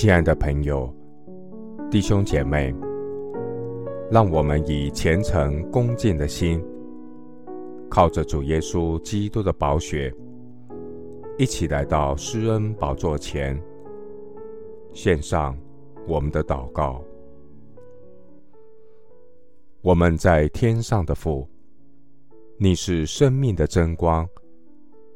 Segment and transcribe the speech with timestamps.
[0.00, 0.88] 亲爱的朋友、
[1.90, 2.72] 弟兄姐妹，
[4.08, 6.64] 让我们以虔诚恭敬的心，
[7.90, 10.14] 靠着主耶稣基督的宝血，
[11.36, 13.60] 一起来到施恩宝座前，
[14.92, 15.58] 献上
[16.06, 17.02] 我们的祷告。
[19.80, 21.44] 我们在天上的父，
[22.56, 24.24] 你是生命的真光，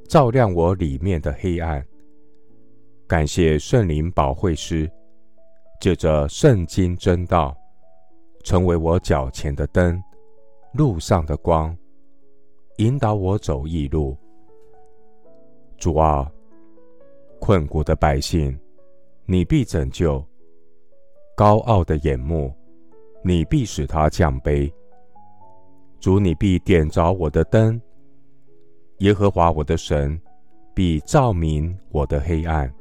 [0.09, 1.87] 照亮我里面的黑暗。
[3.13, 4.91] 感谢圣灵保惠师，
[5.83, 7.55] 借着圣经真道，
[8.43, 10.03] 成为我脚前的灯，
[10.73, 11.77] 路上的光，
[12.79, 14.17] 引导我走义路。
[15.77, 16.33] 主啊，
[17.39, 18.59] 困苦的百姓，
[19.27, 20.19] 你必拯救；
[21.37, 22.51] 高傲的眼目，
[23.23, 24.73] 你必使他降卑。
[26.01, 27.79] 主，你必点着我的灯，
[29.01, 30.19] 耶和华我的神
[30.75, 32.73] 必照明我的黑暗。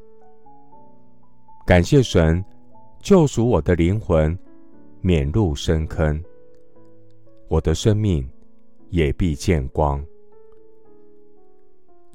[1.72, 2.44] 感谢神
[3.00, 4.38] 救赎我的灵魂，
[5.00, 6.22] 免入深坑。
[7.48, 8.30] 我的生命
[8.90, 10.06] 也必见光。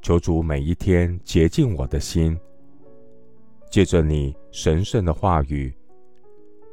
[0.02, 2.38] 求主每一天洁净我的心，
[3.70, 5.72] 借着你神圣的话语，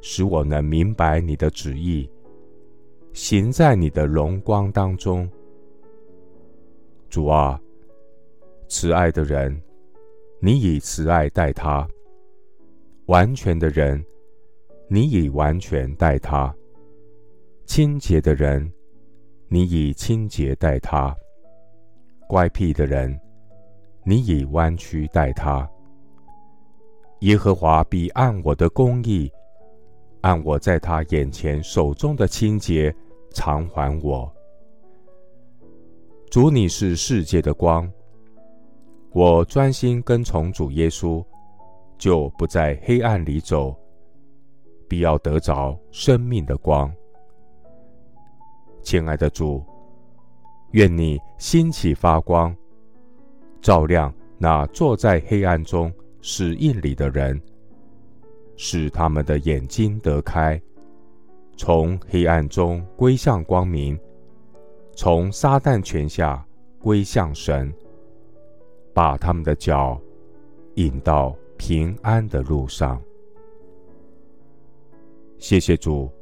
[0.02, 2.06] 使我能明白你的旨意，
[3.14, 5.26] 行在你的荣光当中。
[7.08, 7.58] 主啊，
[8.68, 9.58] 慈爱的人，
[10.38, 11.88] 你以慈爱待他。
[13.06, 14.02] 完全的人，
[14.88, 16.50] 你以完全待他；
[17.66, 18.72] 清洁的人，
[19.48, 21.14] 你以清洁待他；
[22.26, 23.18] 乖僻的人，
[24.04, 25.68] 你以弯曲待他。
[27.20, 29.30] 耶和华必按我的公义，
[30.22, 32.94] 按我在他眼前手中的清洁，
[33.32, 34.32] 偿还我。
[36.30, 37.90] 主，你是世界的光，
[39.12, 41.22] 我专心跟从主耶稣。
[41.96, 43.74] 就不在黑暗里走，
[44.88, 46.92] 必要得着生命的光。
[48.82, 49.64] 亲爱的主，
[50.72, 52.54] 愿你兴起发光，
[53.62, 57.40] 照亮那坐在黑暗中死印里的人，
[58.56, 60.60] 使他们的眼睛得开，
[61.56, 63.98] 从黑暗中归向光明，
[64.94, 66.46] 从撒旦权下
[66.78, 67.72] 归向神，
[68.92, 69.98] 把他们的脚
[70.74, 71.34] 引到
[71.66, 73.02] 平安的路上，
[75.38, 76.12] 谢谢主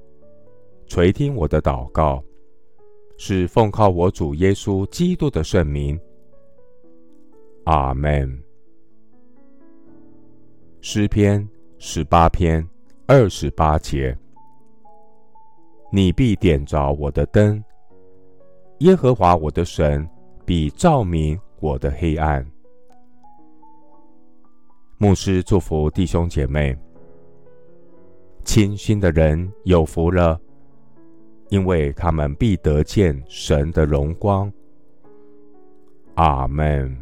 [0.86, 2.22] 垂听我的祷告，
[3.16, 5.98] 是奉靠我主耶稣基督的圣名。
[7.64, 8.40] 阿门。
[10.80, 11.44] 诗篇
[11.76, 12.64] 十八篇
[13.08, 14.16] 二十八节：
[15.90, 17.60] 你必点着我的灯，
[18.78, 20.08] 耶和华我的神
[20.46, 22.48] 必照明我的黑暗。
[25.02, 26.78] 牧师祝福弟兄姐妹，
[28.44, 30.40] 清心的人有福了，
[31.48, 34.48] 因为他们必得见神的荣光。
[36.14, 36.96] 阿门。